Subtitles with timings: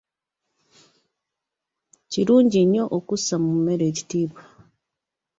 [2.11, 4.43] Kirungi nnyo okussa mu mmere ekitiibwa.